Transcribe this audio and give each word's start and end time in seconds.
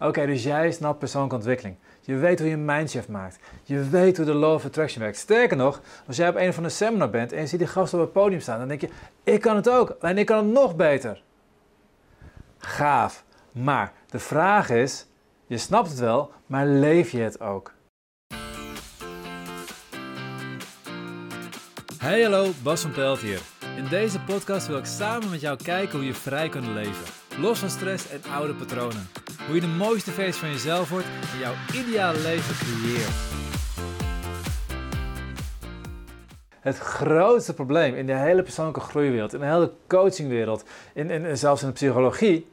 Oké, 0.00 0.26
dus 0.26 0.42
jij 0.42 0.72
snapt 0.72 0.98
persoonlijke 0.98 1.36
ontwikkeling. 1.36 1.76
Je 2.00 2.16
weet 2.16 2.38
hoe 2.38 2.48
je 2.48 2.54
een 2.54 2.64
mindshift 2.64 3.08
maakt. 3.08 3.38
Je 3.62 3.88
weet 3.88 4.16
hoe 4.16 4.26
de 4.26 4.34
law 4.34 4.54
of 4.54 4.64
attraction 4.64 5.02
werkt. 5.02 5.18
Sterker 5.18 5.56
nog, 5.56 5.80
als 6.06 6.16
jij 6.16 6.28
op 6.28 6.36
een 6.36 6.54
van 6.54 6.62
de 6.62 6.68
seminar 6.68 7.10
bent 7.10 7.32
en 7.32 7.40
je 7.40 7.46
ziet 7.46 7.58
die 7.58 7.68
gast 7.68 7.94
op 7.94 8.00
het 8.00 8.12
podium 8.12 8.40
staan, 8.40 8.58
dan 8.58 8.68
denk 8.68 8.80
je, 8.80 8.88
ik 9.24 9.40
kan 9.40 9.56
het 9.56 9.68
ook. 9.68 9.96
En 10.00 10.18
ik 10.18 10.26
kan 10.26 10.36
het 10.36 10.52
nog 10.52 10.76
beter. 10.76 11.22
Gaaf. 12.58 13.24
Maar 13.52 13.92
de 14.06 14.18
vraag 14.18 14.70
is, 14.70 15.06
je 15.46 15.58
snapt 15.58 15.88
het 15.88 15.98
wel, 15.98 16.30
maar 16.46 16.66
leef 16.66 17.10
je 17.10 17.20
het 17.20 17.40
ook? 17.40 17.72
Hey 21.98 22.22
hallo, 22.22 22.50
Bas 22.62 22.80
van 22.80 22.92
Pelt 22.92 23.18
hier. 23.18 23.40
In 23.76 23.88
deze 23.88 24.20
podcast 24.20 24.66
wil 24.66 24.78
ik 24.78 24.84
samen 24.84 25.30
met 25.30 25.40
jou 25.40 25.62
kijken 25.62 25.98
hoe 25.98 26.06
je 26.06 26.14
vrij 26.14 26.48
kunt 26.48 26.66
leven. 26.66 27.04
Los 27.38 27.58
van 27.58 27.70
stress 27.70 28.08
en 28.08 28.20
oude 28.32 28.54
patronen. 28.54 29.19
Hoe 29.46 29.54
je 29.54 29.60
de 29.60 29.66
mooiste 29.66 30.10
versie 30.10 30.40
van 30.40 30.50
jezelf 30.50 30.90
wordt 30.90 31.06
en 31.32 31.38
jouw 31.38 31.54
ideale 31.74 32.18
leven 32.18 32.54
creëert. 32.54 33.38
Het 36.60 36.78
grootste 36.78 37.54
probleem 37.54 37.94
in 37.94 38.06
de 38.06 38.16
hele 38.16 38.42
persoonlijke 38.42 38.80
groeiwereld, 38.80 39.32
in 39.32 39.40
de 39.40 39.46
hele 39.46 39.72
coachingwereld, 39.86 40.64
in, 40.94 41.10
in, 41.10 41.38
zelfs 41.38 41.62
in 41.62 41.68
de 41.68 41.74
psychologie, 41.74 42.46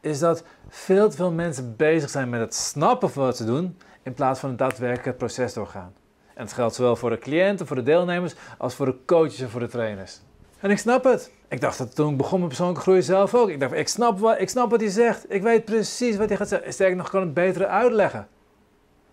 is 0.00 0.18
dat 0.18 0.44
veel 0.68 1.10
te 1.10 1.16
veel 1.16 1.32
mensen 1.32 1.76
bezig 1.76 2.10
zijn 2.10 2.28
met 2.28 2.40
het 2.40 2.54
snappen 2.54 3.10
van 3.10 3.24
wat 3.24 3.36
ze 3.36 3.44
doen, 3.44 3.78
in 4.02 4.14
plaats 4.14 4.40
van 4.40 4.48
het 4.48 4.58
daadwerkelijke 4.58 5.12
proces 5.12 5.52
doorgaan. 5.52 5.92
En 6.34 6.44
het 6.44 6.52
geldt 6.52 6.74
zowel 6.74 6.96
voor 6.96 7.10
de 7.10 7.18
cliënten, 7.18 7.66
voor 7.66 7.76
de 7.76 7.82
deelnemers, 7.82 8.34
als 8.58 8.74
voor 8.74 8.86
de 8.86 8.96
coaches 9.06 9.40
en 9.40 9.50
voor 9.50 9.60
de 9.60 9.68
trainers. 9.68 10.20
En 10.60 10.70
ik 10.70 10.78
snap 10.78 11.04
het. 11.04 11.36
Ik 11.48 11.60
dacht 11.60 11.78
dat 11.78 11.94
toen 11.94 12.10
ik 12.10 12.16
begon 12.16 12.38
met 12.38 12.48
persoonlijke 12.48 12.82
groei 12.82 13.02
zelf 13.02 13.34
ook. 13.34 13.48
Ik 13.48 13.60
dacht, 13.60 13.72
ik 13.72 13.88
snap, 13.88 14.18
wat, 14.18 14.40
ik 14.40 14.48
snap 14.48 14.70
wat 14.70 14.80
hij 14.80 14.90
zegt. 14.90 15.32
Ik 15.32 15.42
weet 15.42 15.64
precies 15.64 16.16
wat 16.16 16.28
hij 16.28 16.36
gaat 16.36 16.48
zeggen. 16.48 16.72
Sterker 16.72 16.96
nog, 16.96 17.10
kan 17.10 17.20
het 17.20 17.34
beter 17.34 17.66
uitleggen. 17.66 18.28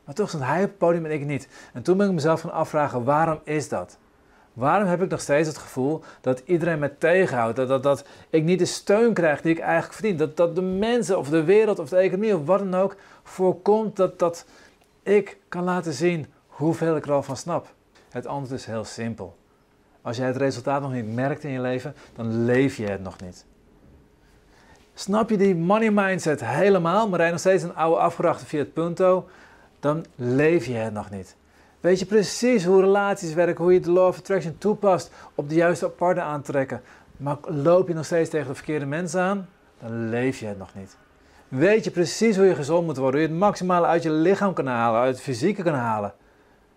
Maar 0.05 0.15
toch 0.15 0.29
stond 0.29 0.43
hij 0.43 0.63
op 0.63 0.69
het 0.69 0.77
podium 0.77 1.05
en 1.05 1.11
ik 1.11 1.25
niet. 1.25 1.47
En 1.73 1.81
toen 1.81 1.97
ben 1.97 2.07
ik 2.07 2.13
mezelf 2.13 2.41
gaan 2.41 2.51
afvragen, 2.51 3.03
waarom 3.03 3.39
is 3.43 3.69
dat? 3.69 3.97
Waarom 4.53 4.87
heb 4.87 5.01
ik 5.01 5.09
nog 5.09 5.21
steeds 5.21 5.47
het 5.47 5.57
gevoel 5.57 6.03
dat 6.21 6.41
iedereen 6.45 6.79
me 6.79 6.97
tegenhoudt? 6.97 7.55
Dat, 7.55 7.67
dat, 7.67 7.83
dat 7.83 8.05
ik 8.29 8.43
niet 8.43 8.59
de 8.59 8.65
steun 8.65 9.13
krijg 9.13 9.41
die 9.41 9.51
ik 9.51 9.59
eigenlijk 9.59 9.93
verdien? 9.93 10.17
Dat, 10.17 10.37
dat 10.37 10.55
de 10.55 10.61
mensen 10.61 11.17
of 11.17 11.29
de 11.29 11.43
wereld 11.43 11.79
of 11.79 11.89
de 11.89 11.97
economie 11.97 12.35
of 12.35 12.45
wat 12.45 12.59
dan 12.59 12.75
ook 12.75 12.95
voorkomt 13.23 13.95
dat, 13.95 14.19
dat 14.19 14.45
ik 15.03 15.37
kan 15.49 15.63
laten 15.63 15.93
zien 15.93 16.25
hoeveel 16.47 16.95
ik 16.95 17.05
er 17.05 17.11
al 17.11 17.23
van 17.23 17.37
snap? 17.37 17.73
Het 18.09 18.25
antwoord 18.25 18.59
is 18.59 18.65
heel 18.65 18.83
simpel. 18.83 19.35
Als 20.05 20.17
jij 20.17 20.27
het 20.27 20.37
resultaat 20.37 20.81
nog 20.81 20.91
niet 20.91 21.13
merkt 21.13 21.43
in 21.43 21.51
je 21.51 21.59
leven, 21.59 21.95
dan 22.15 22.45
leef 22.45 22.77
je 22.77 22.87
het 22.87 23.03
nog 23.03 23.21
niet. 23.21 23.45
Snap 24.93 25.29
je 25.29 25.37
die 25.37 25.55
money 25.55 25.91
mindset 25.91 26.45
helemaal, 26.45 27.09
maar 27.09 27.19
rij 27.19 27.31
nog 27.31 27.39
steeds 27.39 27.63
een 27.63 27.75
oude 27.75 27.99
afgerachte 27.99 28.45
via 28.45 28.59
het 28.59 28.73
punto, 28.73 29.27
dan 29.79 30.05
leef 30.15 30.65
je 30.65 30.73
het 30.73 30.93
nog 30.93 31.11
niet. 31.11 31.35
Weet 31.79 31.99
je 31.99 32.05
precies 32.05 32.65
hoe 32.65 32.81
relaties 32.81 33.33
werken, 33.33 33.63
hoe 33.63 33.73
je 33.73 33.79
de 33.79 33.91
law 33.91 34.07
of 34.07 34.17
attraction 34.17 34.57
toepast 34.57 35.11
op 35.35 35.49
de 35.49 35.55
juiste 35.55 35.89
partner 35.89 36.23
aantrekken, 36.23 36.81
maar 37.17 37.37
loop 37.41 37.87
je 37.87 37.93
nog 37.93 38.05
steeds 38.05 38.29
tegen 38.29 38.47
de 38.47 38.55
verkeerde 38.55 38.85
mensen 38.85 39.21
aan, 39.21 39.47
dan 39.79 40.09
leef 40.09 40.39
je 40.39 40.45
het 40.45 40.57
nog 40.57 40.75
niet. 40.75 40.97
Weet 41.47 41.83
je 41.83 41.91
precies 41.91 42.35
hoe 42.35 42.45
je 42.45 42.55
gezond 42.55 42.85
moet 42.85 42.97
worden, 42.97 43.19
hoe 43.19 43.29
je 43.29 43.33
het 43.33 43.43
maximale 43.43 43.85
uit 43.85 44.03
je 44.03 44.11
lichaam 44.11 44.53
kan 44.53 44.67
halen, 44.67 45.01
uit 45.01 45.15
het 45.15 45.23
fysieke 45.23 45.63
kan 45.63 45.73
halen, 45.73 46.13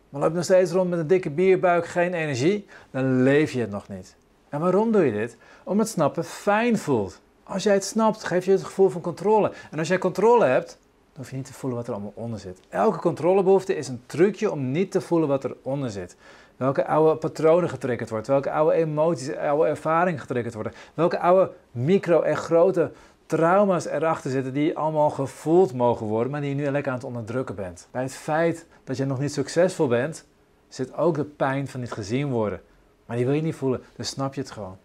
maar 0.08 0.20
loop 0.20 0.30
je 0.30 0.36
nog 0.36 0.44
steeds 0.44 0.72
rond 0.72 0.90
met 0.90 0.98
een 0.98 1.06
dikke 1.06 1.30
bierbuik, 1.30 1.86
geen 1.86 2.14
energie, 2.14 2.66
dan 2.90 3.22
leef 3.22 3.52
je 3.52 3.60
het 3.60 3.70
nog 3.70 3.88
niet. 3.88 4.16
En 4.48 4.60
waarom 4.60 4.92
doe 4.92 5.04
je 5.04 5.12
dit? 5.12 5.36
Omdat 5.64 5.86
het 5.86 5.94
snappen 5.94 6.24
fijn 6.24 6.78
voelt. 6.78 7.20
Als 7.42 7.62
jij 7.62 7.74
het 7.74 7.84
snapt, 7.84 8.24
geef 8.24 8.44
je 8.44 8.50
het 8.50 8.64
gevoel 8.64 8.88
van 8.88 9.00
controle. 9.00 9.52
En 9.70 9.78
als 9.78 9.88
jij 9.88 9.98
controle 9.98 10.44
hebt, 10.44 10.78
dan 11.12 11.16
hoef 11.16 11.30
je 11.30 11.36
niet 11.36 11.46
te 11.46 11.52
voelen 11.52 11.78
wat 11.78 11.88
er 11.88 11.92
allemaal 11.92 12.12
onder 12.14 12.38
zit. 12.38 12.60
Elke 12.68 12.98
controlebehoefte 12.98 13.76
is 13.76 13.88
een 13.88 14.02
trucje 14.06 14.50
om 14.50 14.70
niet 14.70 14.90
te 14.90 15.00
voelen 15.00 15.28
wat 15.28 15.44
er 15.44 15.56
onder 15.62 15.90
zit. 15.90 16.16
Welke 16.56 16.86
oude 16.86 17.16
patronen 17.16 17.68
getriggerd 17.68 18.10
wordt, 18.10 18.26
welke 18.26 18.50
oude 18.50 18.74
emoties, 18.74 19.36
oude 19.36 19.68
ervaringen 19.68 20.20
getriggerd 20.20 20.54
worden, 20.54 20.72
welke 20.94 21.18
oude 21.18 21.50
micro- 21.70 22.22
en 22.22 22.36
grote 22.36 22.90
trauma's 23.28 23.86
erachter 23.86 24.30
zitten 24.30 24.52
die 24.52 24.76
allemaal 24.76 25.10
gevoeld 25.10 25.74
mogen 25.74 26.06
worden, 26.06 26.32
maar 26.32 26.40
die 26.40 26.50
je 26.50 26.56
nu 26.56 26.70
lekker 26.70 26.92
aan 26.92 26.98
het 26.98 27.06
onderdrukken 27.06 27.54
bent. 27.54 27.88
Bij 27.90 28.02
het 28.02 28.14
feit 28.14 28.66
dat 28.84 28.96
je 28.96 29.04
nog 29.04 29.18
niet 29.18 29.32
succesvol 29.32 29.86
bent, 29.86 30.26
zit 30.68 30.94
ook 30.96 31.14
de 31.14 31.24
pijn 31.24 31.68
van 31.68 31.80
niet 31.80 31.92
gezien 31.92 32.30
worden. 32.30 32.60
Maar 33.06 33.16
die 33.16 33.26
wil 33.26 33.34
je 33.34 33.42
niet 33.42 33.54
voelen, 33.54 33.82
dus 33.96 34.08
snap 34.08 34.34
je 34.34 34.40
het 34.40 34.50
gewoon. 34.50 34.76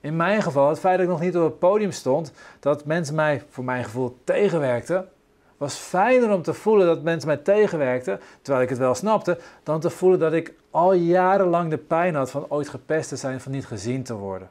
In 0.00 0.16
mijn 0.16 0.42
geval, 0.42 0.68
het 0.68 0.78
feit 0.78 0.96
dat 0.96 1.06
ik 1.06 1.12
nog 1.12 1.20
niet 1.20 1.36
op 1.36 1.42
het 1.42 1.58
podium 1.58 1.92
stond, 1.92 2.32
dat 2.60 2.84
mensen 2.84 3.14
mij 3.14 3.44
voor 3.48 3.64
mijn 3.64 3.84
gevoel 3.84 4.18
tegenwerkten, 4.24 5.08
was 5.56 5.74
fijner 5.74 6.30
om 6.30 6.42
te 6.42 6.54
voelen 6.54 6.86
dat 6.86 7.02
mensen 7.02 7.28
mij 7.28 7.36
tegenwerkten, 7.36 8.20
terwijl 8.42 8.64
ik 8.64 8.70
het 8.70 8.78
wel 8.78 8.94
snapte, 8.94 9.38
dan 9.62 9.80
te 9.80 9.90
voelen 9.90 10.18
dat 10.18 10.32
ik 10.32 10.54
al 10.70 10.92
jarenlang 10.92 11.70
de 11.70 11.78
pijn 11.78 12.14
had 12.14 12.30
van 12.30 12.46
ooit 12.48 12.68
gepest 12.68 13.08
te 13.08 13.16
zijn, 13.16 13.40
van 13.40 13.52
niet 13.52 13.66
gezien 13.66 14.02
te 14.02 14.14
worden. 14.14 14.50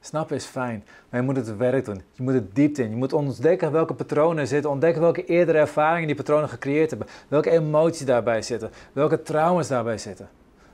Snappen 0.00 0.36
is 0.36 0.44
fijn, 0.44 0.84
maar 1.10 1.20
je 1.20 1.26
moet 1.26 1.36
het 1.36 1.56
werk 1.56 1.84
doen. 1.84 2.02
Je 2.12 2.22
moet 2.22 2.34
het 2.34 2.54
diepte 2.54 2.82
in. 2.82 2.90
Je 2.90 2.96
moet 2.96 3.12
ontdekken 3.12 3.72
welke 3.72 3.94
patronen 3.94 4.38
er 4.38 4.46
zitten, 4.46 4.70
ontdekken 4.70 5.02
welke 5.02 5.24
eerdere 5.24 5.58
ervaringen 5.58 6.06
die 6.06 6.16
patronen 6.16 6.48
gecreëerd 6.48 6.90
hebben, 6.90 7.08
welke 7.28 7.50
emoties 7.50 8.06
daarbij 8.06 8.42
zitten, 8.42 8.70
welke 8.92 9.22
trauma's 9.22 9.68
daarbij 9.68 9.98
zitten. 9.98 10.28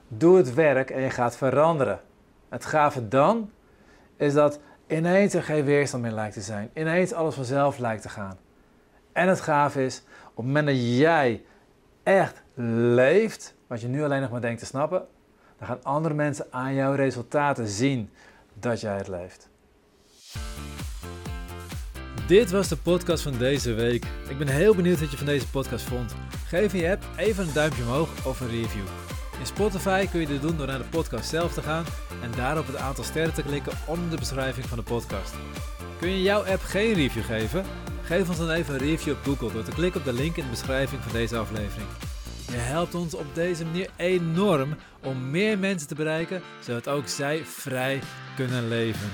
Doe 0.09 0.37
het 0.37 0.55
werk 0.55 0.91
en 0.91 1.01
je 1.01 1.11
gaat 1.11 1.37
veranderen. 1.37 2.01
Het 2.49 2.65
gave 2.65 3.09
dan 3.09 3.51
is 4.17 4.33
dat 4.33 4.61
ineens 4.87 5.35
er 5.35 5.43
geen 5.43 5.65
weerstand 5.65 6.03
meer 6.03 6.13
lijkt 6.13 6.35
te 6.35 6.41
zijn. 6.41 6.71
Ineens 6.75 7.13
alles 7.13 7.35
vanzelf 7.35 7.79
lijkt 7.79 8.03
te 8.03 8.09
gaan. 8.09 8.39
En 9.13 9.29
het 9.29 9.41
gave 9.41 9.85
is, 9.85 10.03
op 10.31 10.37
het 10.37 10.47
moment 10.47 10.67
dat 10.67 10.97
jij 10.97 11.45
echt 12.03 12.43
leeft, 12.95 13.55
wat 13.67 13.81
je 13.81 13.89
nu 13.89 14.05
alleen 14.05 14.21
nog 14.21 14.31
maar 14.31 14.41
denkt 14.41 14.59
te 14.59 14.67
snappen, 14.67 15.07
dan 15.59 15.67
gaan 15.67 15.83
andere 15.83 16.15
mensen 16.15 16.47
aan 16.51 16.75
jouw 16.75 16.95
resultaten 16.95 17.67
zien 17.67 18.11
dat 18.61 18.81
jij 18.81 18.97
het 18.97 19.09
leeft. 19.09 19.49
Dit 22.27 22.51
was 22.51 22.69
de 22.69 22.77
podcast 22.77 23.23
van 23.23 23.39
deze 23.39 23.73
week. 23.73 24.07
Ik 24.29 24.39
ben 24.39 24.49
heel 24.49 24.75
benieuwd 24.75 25.01
wat 25.01 25.11
je 25.11 25.17
van 25.17 25.27
deze 25.27 25.49
podcast 25.49 25.85
vond. 25.85 26.15
Geef 26.47 26.75
in 26.75 26.81
je 26.81 26.91
app 26.91 27.05
even 27.17 27.47
een 27.47 27.53
duimpje 27.53 27.83
omhoog 27.83 28.27
of 28.27 28.41
een 28.41 28.51
review. 28.51 28.85
In 29.41 29.47
Spotify 29.47 30.07
kun 30.07 30.21
je 30.21 30.27
dit 30.27 30.41
doen 30.41 30.57
door 30.57 30.67
naar 30.67 30.79
de 30.79 30.85
podcast 30.85 31.29
zelf 31.29 31.53
te 31.53 31.63
gaan 31.63 31.85
en 32.23 32.31
daarop 32.37 32.67
het 32.67 32.77
aantal 32.77 33.05
sterren 33.05 33.35
te 33.35 33.43
klikken 33.43 33.73
onder 33.87 34.11
de 34.11 34.17
beschrijving 34.17 34.67
van 34.67 34.79
de 34.79 34.85
podcast. 34.85 35.35
Kun 35.99 36.09
je 36.09 36.23
jouw 36.23 36.45
app 36.45 36.63
geen 36.63 36.95
review 36.95 37.25
geven? 37.25 37.65
Geef 38.03 38.29
ons 38.29 38.39
dan 38.39 38.51
even 38.51 38.75
een 38.75 38.81
review 38.81 39.13
op 39.13 39.25
Google 39.25 39.53
door 39.53 39.65
te 39.65 39.71
klikken 39.71 40.01
op 40.01 40.07
de 40.07 40.13
link 40.13 40.37
in 40.37 40.45
de 40.45 40.51
beschrijving 40.51 41.03
van 41.03 41.13
deze 41.13 41.37
aflevering. 41.37 41.89
Je 42.51 42.57
helpt 42.57 42.95
ons 42.95 43.15
op 43.15 43.35
deze 43.35 43.65
manier 43.65 43.91
enorm 43.97 44.77
om 45.03 45.31
meer 45.31 45.59
mensen 45.59 45.89
te 45.89 45.95
bereiken, 45.95 46.43
zodat 46.61 46.89
ook 46.89 47.09
zij 47.09 47.45
vrij 47.45 48.01
kunnen 48.37 48.69
leven. 48.69 49.11